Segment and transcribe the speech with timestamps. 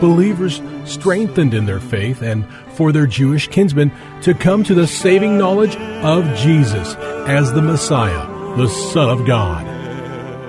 [0.00, 3.90] Believers strengthened in their faith and for their Jewish kinsmen
[4.22, 6.94] to come to the saving knowledge of Jesus
[7.26, 9.64] as the Messiah, the Son of God.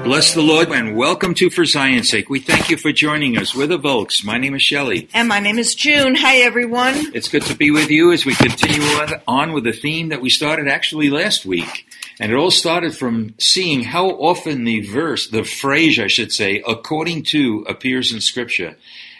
[0.03, 2.29] Bless the Lord and welcome to For Zion's Sake.
[2.29, 3.53] We thank you for joining us.
[3.53, 4.23] We're the Volks.
[4.23, 5.09] My name is Shelley.
[5.13, 6.15] And my name is June.
[6.15, 6.93] Hi, everyone.
[7.13, 8.81] It's good to be with you as we continue
[9.27, 11.85] on with the theme that we started actually last week.
[12.21, 16.63] And it all started from seeing how often the verse, the phrase, I should say,
[16.65, 18.77] according to appears in Scripture.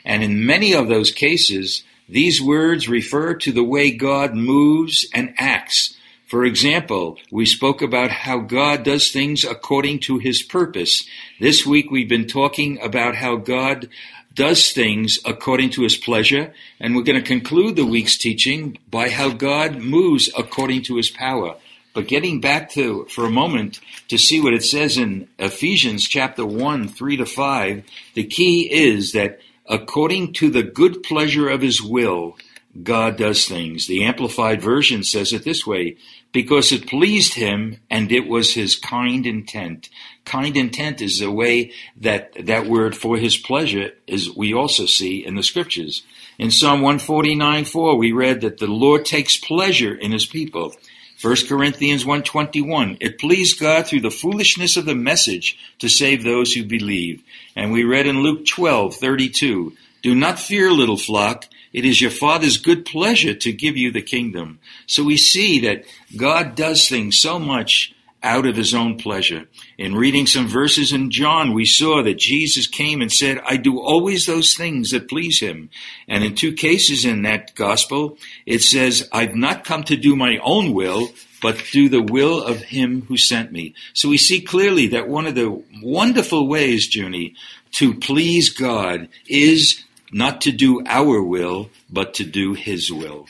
[0.08, 5.36] And in many of those cases, these words refer to the way God moves and
[5.38, 5.96] acts.
[6.28, 11.06] For example, we spoke about how God does things according to his purpose.
[11.42, 13.90] This week we've been talking about how God
[14.34, 19.10] does things according to his pleasure, and we're going to conclude the week's teaching by
[19.10, 21.56] how God moves according to his power.
[21.94, 26.46] But getting back to, for a moment, to see what it says in Ephesians chapter
[26.46, 31.82] 1, 3 to 5, the key is that according to the good pleasure of his
[31.82, 32.38] will,
[32.84, 33.88] God does things.
[33.88, 35.98] The Amplified Version says it this way
[36.32, 39.90] because it pleased him and it was his kind intent.
[40.26, 45.26] Kind intent is the way that that word for his pleasure is we also see
[45.26, 46.04] in the scriptures.
[46.38, 50.76] In Psalm 149 4, we read that the Lord takes pleasure in his people.
[51.22, 56.54] 1 Corinthians 1:21 It pleased God through the foolishness of the message to save those
[56.54, 57.22] who believe.
[57.56, 59.74] And we read in Luke 12:32
[60.04, 64.02] Do not fear little flock it is your father's good pleasure to give you the
[64.02, 64.60] kingdom.
[64.86, 65.86] So we see that
[66.16, 67.94] God does things so much
[68.28, 69.48] out of his own pleasure.
[69.78, 73.80] In reading some verses in John, we saw that Jesus came and said, I do
[73.80, 75.70] always those things that please him.
[76.10, 80.40] And in two cases in that gospel, it says, I've not come to do my
[80.44, 81.10] own will,
[81.42, 83.74] but do the will of him who sent me.
[83.94, 87.36] So we see clearly that one of the wonderful ways, Junie,
[87.74, 93.28] to please God is not to do our will, but to do his will.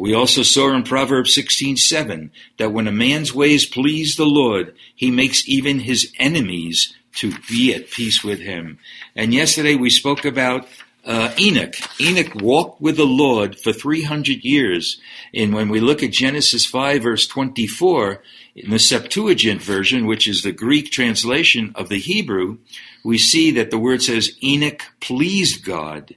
[0.00, 5.10] We also saw in Proverbs 16:7 that when a man's ways please the Lord, he
[5.10, 8.78] makes even his enemies to be at peace with him.
[9.14, 10.66] And yesterday we spoke about
[11.04, 11.74] uh, Enoch.
[12.00, 14.98] Enoch walked with the Lord for 300 years.
[15.34, 18.22] And when we look at Genesis 5 verse 24,
[18.56, 22.56] in the Septuagint version, which is the Greek translation of the Hebrew,
[23.04, 26.14] we see that the word says Enoch pleased God.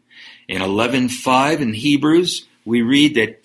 [0.48, 3.43] In 11:5 in Hebrews, we read that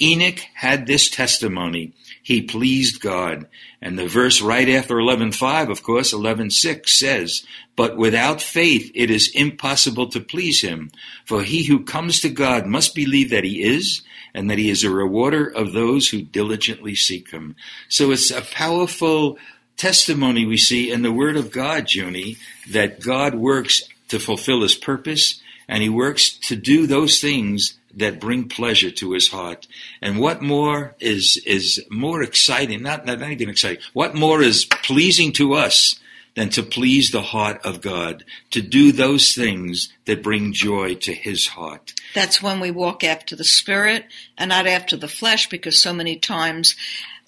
[0.00, 1.92] Enoch had this testimony.
[2.22, 3.46] He pleased God.
[3.80, 7.42] And the verse right after 11:5, of course, 11:6 says,
[7.76, 10.90] "But without faith it is impossible to please him,
[11.24, 14.02] for he who comes to God must believe that he is
[14.34, 17.54] and that he is a rewarder of those who diligently seek him."
[17.88, 19.38] So it's a powerful
[19.76, 22.36] testimony we see in the word of God, Junie,
[22.68, 28.20] that God works to fulfill his purpose and he works to do those things that
[28.20, 29.66] bring pleasure to his heart.
[30.00, 32.82] And what more is is more exciting?
[32.82, 33.82] Not not even exciting.
[33.92, 35.98] What more is pleasing to us
[36.36, 41.14] than to please the heart of God, to do those things that bring joy to
[41.14, 41.94] his heart.
[42.14, 44.04] That's when we walk after the spirit
[44.36, 46.76] and not after the flesh because so many times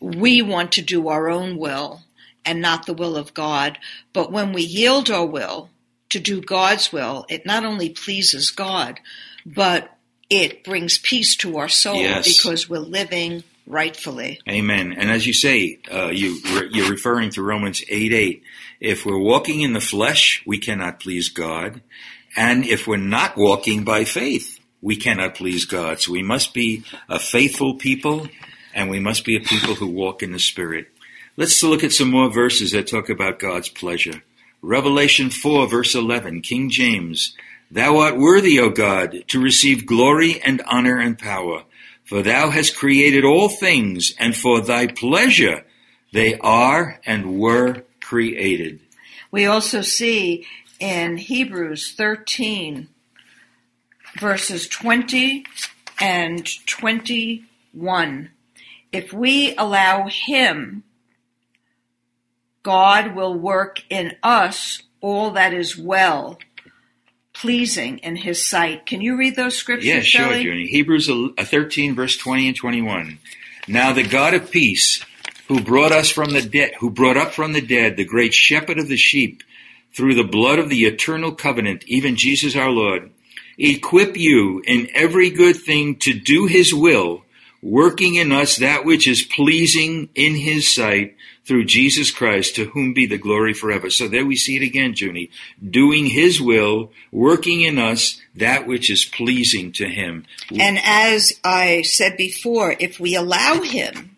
[0.00, 2.02] we want to do our own will
[2.44, 3.78] and not the will of God.
[4.12, 5.70] But when we yield our will
[6.10, 9.00] to do God's will, it not only pleases God,
[9.46, 9.97] but
[10.30, 12.26] it brings peace to our soul yes.
[12.26, 14.40] because we're living rightfully.
[14.48, 14.92] Amen.
[14.92, 16.38] And as you say, uh, you
[16.70, 18.42] you're referring to Romans eight eight.
[18.80, 21.80] If we're walking in the flesh, we cannot please God,
[22.36, 26.00] and if we're not walking by faith, we cannot please God.
[26.00, 28.28] So we must be a faithful people,
[28.74, 30.88] and we must be a people who walk in the Spirit.
[31.36, 34.22] Let's look at some more verses that talk about God's pleasure.
[34.60, 37.36] Revelation 4, verse 11, King James.
[37.70, 41.64] Thou art worthy, O God, to receive glory and honor and power,
[42.04, 45.64] For thou hast created all things, and for thy pleasure
[46.12, 48.80] they are and were created.
[49.30, 50.46] We also see
[50.80, 52.88] in Hebrews 13,
[54.18, 55.44] verses 20
[56.00, 58.30] and 21.
[58.92, 60.84] If we allow Him,
[62.62, 66.38] God will work in us all that is well,
[67.40, 68.86] pleasing in His sight.
[68.86, 70.34] Can you read those scriptures, Yeah, sure?
[70.34, 70.66] Junie.
[70.66, 73.18] Hebrews uh, 13, verse 20 and 21.
[73.66, 75.04] Now the God of peace,
[75.46, 78.78] who brought us from the dead, who brought up from the dead the great shepherd
[78.78, 79.42] of the sheep,
[79.92, 83.10] through the blood of the eternal covenant, even Jesus our Lord,
[83.56, 87.24] equip you in every good thing to do his will,
[87.62, 92.92] working in us that which is pleasing in his sight through Jesus Christ, to whom
[92.92, 93.88] be the glory forever.
[93.88, 95.30] So there we see it again, Junie.
[95.66, 100.26] Doing his will, working in us that which is pleasing to him.
[100.56, 104.16] And as I said before, if we allow Him,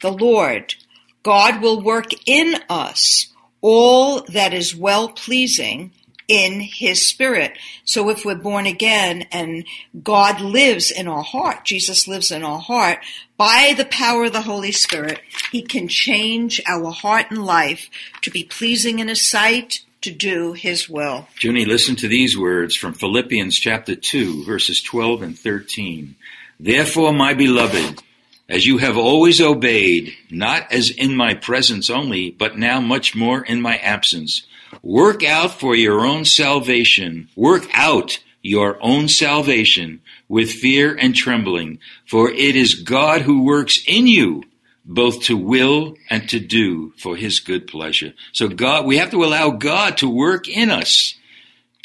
[0.00, 0.74] the Lord,
[1.22, 3.28] God will work in us
[3.60, 5.92] all that is well pleasing
[6.32, 7.58] in His Spirit.
[7.84, 9.66] So if we're born again and
[10.02, 13.00] God lives in our heart, Jesus lives in our heart,
[13.36, 15.20] by the power of the Holy Spirit,
[15.50, 17.90] He can change our heart and life
[18.22, 21.28] to be pleasing in His sight, to do His will.
[21.38, 26.16] Junie, listen to these words from Philippians chapter 2, verses 12 and 13.
[26.58, 28.00] Therefore, my beloved,
[28.48, 33.42] as you have always obeyed, not as in my presence only, but now much more
[33.42, 34.46] in my absence,
[34.82, 41.78] work out for your own salvation, work out your own salvation with fear and trembling,
[42.06, 44.42] for it is God who works in you
[44.84, 48.12] both to will and to do for his good pleasure.
[48.32, 51.14] So God, we have to allow God to work in us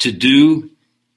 [0.00, 0.70] to do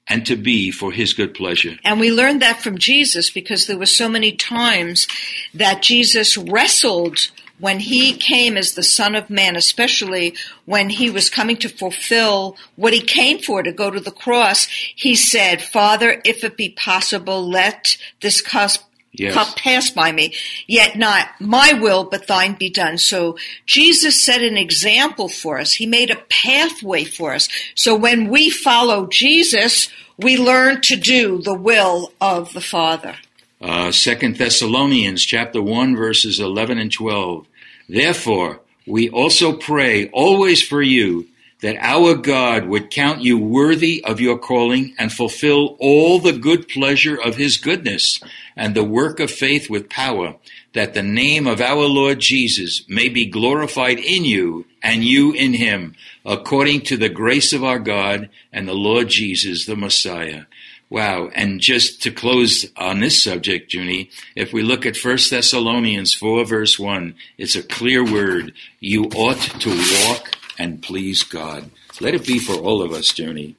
[0.06, 1.76] and to be for his good pleasure.
[1.84, 5.06] And we learned that from Jesus because there were so many times
[5.54, 7.30] that Jesus wrestled
[7.62, 12.56] when he came as the Son of Man, especially when he was coming to fulfill
[12.74, 14.66] what he came for to go to the cross.
[14.96, 18.72] He said, Father, if it be possible, let this cup
[19.14, 19.34] Yes.
[19.34, 20.34] cup pass by me,
[20.66, 22.96] yet not my will, but thine be done.
[22.96, 23.36] So
[23.66, 25.74] Jesus set an example for us.
[25.74, 27.46] He made a pathway for us.
[27.74, 33.16] So when we follow Jesus, we learn to do the will of the Father.
[33.60, 37.46] Uh, Second Thessalonians chapter 1 verses 11 and 12.
[37.92, 41.26] Therefore, we also pray always for you
[41.60, 46.68] that our God would count you worthy of your calling and fulfill all the good
[46.68, 48.18] pleasure of his goodness
[48.56, 50.36] and the work of faith with power,
[50.72, 55.52] that the name of our Lord Jesus may be glorified in you and you in
[55.52, 55.94] him,
[56.24, 60.44] according to the grace of our God and the Lord Jesus, the Messiah.
[60.92, 61.30] Wow.
[61.34, 66.44] And just to close on this subject, Junie, if we look at 1 Thessalonians 4
[66.44, 68.52] verse 1, it's a clear word.
[68.78, 69.70] You ought to
[70.04, 71.70] walk and please God.
[72.02, 73.56] Let it be for all of us, Junie.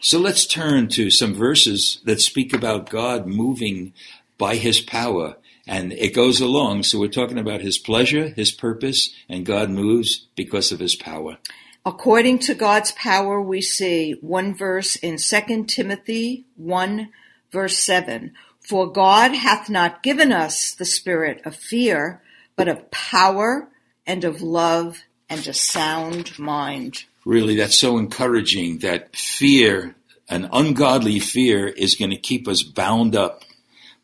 [0.00, 3.92] So let's turn to some verses that speak about God moving
[4.38, 5.36] by his power.
[5.66, 6.84] And it goes along.
[6.84, 11.36] So we're talking about his pleasure, his purpose, and God moves because of his power.
[11.84, 17.08] According to God's power, we see one verse in 2 Timothy 1
[17.50, 18.32] verse 7.
[18.60, 22.22] For God hath not given us the spirit of fear,
[22.54, 23.68] but of power
[24.06, 27.04] and of love and a sound mind.
[27.24, 29.96] Really, that's so encouraging that fear,
[30.28, 33.42] an ungodly fear, is going to keep us bound up.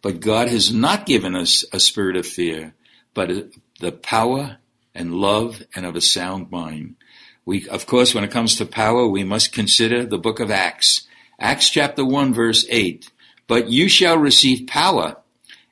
[0.03, 2.75] But God has not given us a spirit of fear,
[3.14, 3.50] but
[3.81, 4.59] the power
[4.95, 6.97] and love and of a sound mind.
[7.49, 11.09] We, of course, when it comes to power, we must consider the book of Acts.
[11.40, 13.11] Acts chapter 1 verse 8.
[13.47, 15.17] But you shall receive power.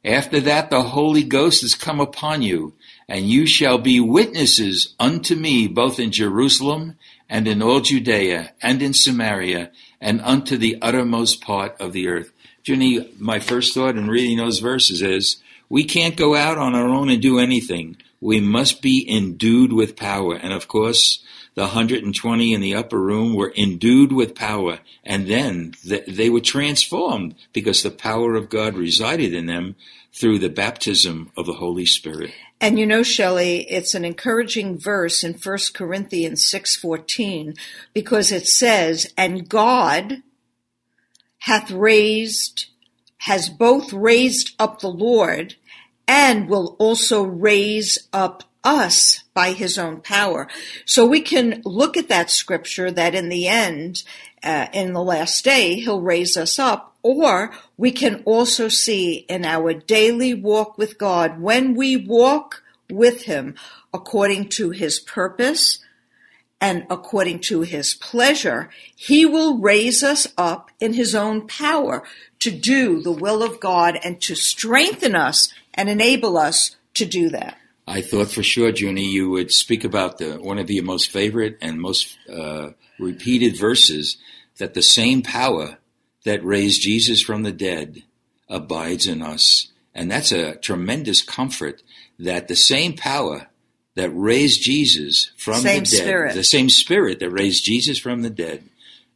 [0.02, 2.73] After that, the Holy Ghost has come upon you,
[3.11, 6.97] and you shall be witnesses unto me both in Jerusalem
[7.28, 12.33] and in all Judea and in Samaria and unto the uttermost part of the earth.
[12.64, 16.88] Junie, my first thought in reading those verses is we can't go out on our
[16.88, 17.99] own and do anything.
[18.18, 20.37] We must be endued with power.
[20.37, 21.23] And of course,
[21.57, 24.79] the 120 in the upper room were endued with power.
[25.03, 29.75] And then th- they were transformed because the power of God resided in them
[30.13, 32.31] through the baptism of the Holy Spirit.
[32.61, 37.55] And you know, Shelley, it's an encouraging verse in 1 Corinthians 6:14
[37.95, 40.23] because it says, "And God
[41.41, 42.67] hath raised
[43.21, 45.57] has both raised up the Lord
[46.07, 50.49] and will also raise up us by his own power."
[50.85, 54.02] So we can look at that scripture that in the end
[54.42, 59.44] uh, in the last day he'll raise us up Or we can also see in
[59.44, 63.54] our daily walk with God, when we walk with Him
[63.94, 65.78] according to His purpose
[66.61, 72.02] and according to His pleasure, He will raise us up in His own power
[72.40, 77.28] to do the will of God and to strengthen us and enable us to do
[77.28, 77.56] that.
[77.87, 81.59] I thought for sure, Junie, you would speak about the one of your most favorite
[81.61, 84.16] and most uh, repeated verses
[84.59, 85.78] that the same power
[86.25, 88.02] that raised Jesus from the dead
[88.49, 89.69] abides in us.
[89.95, 91.83] And that's a tremendous comfort
[92.19, 93.49] that the same power
[93.95, 96.35] that raised Jesus from Same the dead, spirit.
[96.35, 98.64] the same spirit that raised Jesus from the dead,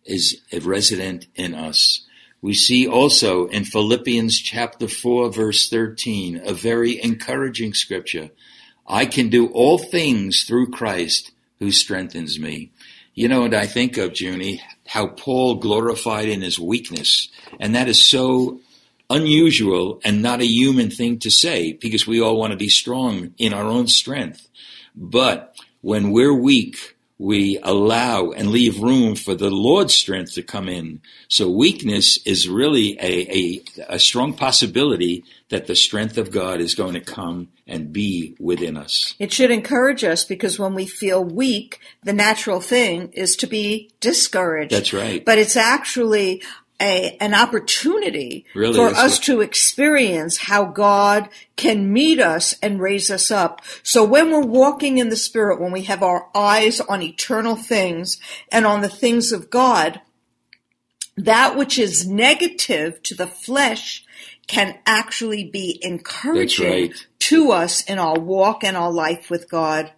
[0.04, 2.06] is resident in us.
[2.42, 8.30] We see also in Philippians chapter 4 verse 13, a very encouraging scripture.
[8.86, 12.70] I can do all things through Christ who strengthens me.
[13.14, 17.28] You know, and I think of, Junie, how Paul glorified in his weakness.
[17.58, 18.60] And that is so
[19.10, 23.34] unusual and not a human thing to say because we all want to be strong
[23.36, 24.48] in our own strength.
[24.94, 30.70] But when we're weak, we allow and leave room for the Lord's strength to come
[30.70, 31.02] in.
[31.28, 36.74] So weakness is really a, a, a strong possibility that the strength of God is
[36.74, 39.14] going to come and be within us.
[39.18, 43.90] It should encourage us because when we feel weak, the natural thing is to be
[44.00, 44.72] discouraged.
[44.72, 45.22] That's right.
[45.22, 46.42] But it's actually
[46.80, 52.80] a, an opportunity Really, for us what- to experience how God can meet us and
[52.80, 53.60] raise us up.
[53.82, 58.18] So when we're walking in the Spirit, when we have our eyes on eternal things
[58.50, 60.00] and on the things of God,
[61.16, 64.04] that which is negative to the flesh
[64.46, 67.06] can actually be encouraging right.
[67.20, 69.92] to us in our walk and our life with God.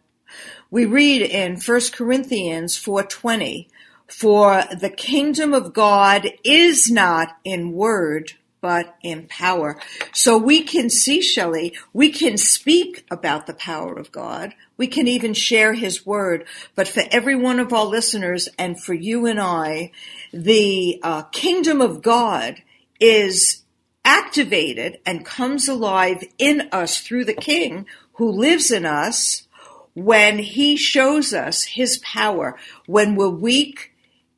[0.70, 3.68] We read in 1 Corinthians 4:20,
[4.12, 9.80] "For the kingdom of God is not in word, but in power."
[10.12, 14.54] So we can see, Shelley, we can speak about the power of God.
[14.76, 16.44] We can even share his word.
[16.74, 19.90] But for every one of our listeners and for you and I,
[20.32, 22.62] the uh, kingdom of God
[23.00, 23.62] is
[24.04, 29.46] activated and comes alive in us through the King who lives in us
[29.94, 32.58] when he shows us his power.
[32.86, 33.91] When we're weak,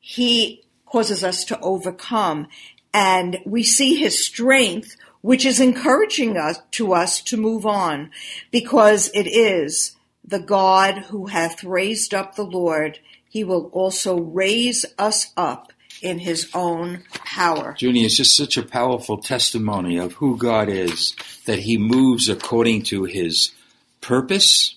[0.07, 2.47] he causes us to overcome
[2.93, 8.11] and we see his strength, which is encouraging us to us to move on
[8.51, 12.99] because it is the God who hath raised up the Lord.
[13.27, 17.75] He will also raise us up in his own power.
[17.79, 21.15] Junie, it's just such a powerful testimony of who God is,
[21.47, 23.53] that He moves according to His
[24.01, 24.75] purpose,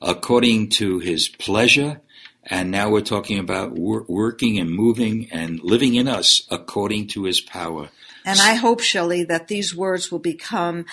[0.00, 2.00] according to His pleasure,
[2.50, 7.24] and now we're talking about wor- working and moving and living in us according to
[7.24, 7.90] His power.
[8.24, 10.84] And I hope, Shelley, that these words will become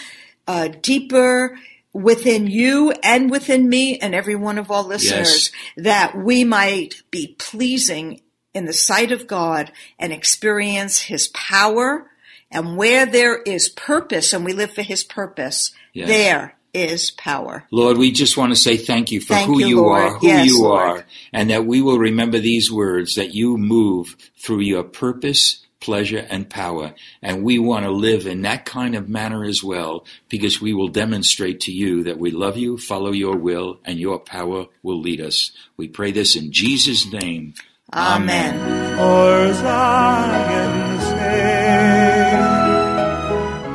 [0.47, 1.57] uh, deeper
[1.93, 7.35] within you and within me and every one of our listeners, that we might be
[7.39, 8.21] pleasing
[8.53, 12.11] in the sight of God and experience His power.
[12.51, 16.07] And where there is purpose and we live for His purpose, Yes.
[16.07, 17.63] there is power.
[17.71, 20.27] Lord, we just want to say thank you for Thank who you, you, are, who
[20.27, 20.81] Yes, you Lord.
[20.81, 26.27] are, and that we will remember these words that you move through your purpose, pleasure,
[26.29, 26.93] and power.
[27.21, 30.89] And we want to live in that kind of manner as well, because we will
[30.89, 35.21] demonstrate to you that we love you, follow your will, and your power will lead
[35.21, 35.51] us.
[35.77, 37.53] We pray this in Jesus' name.
[37.93, 38.53] Amen.
[38.97, 40.85] For Zion's.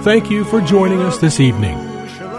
[0.05, 1.90] Thank you for joining us this evening.